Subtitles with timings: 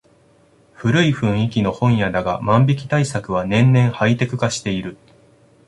[0.73, 4.97] 古い雰囲気の本屋だが万引き対策は年々ハイテク化している